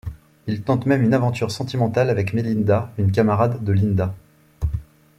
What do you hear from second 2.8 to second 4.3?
une camarade de Linda.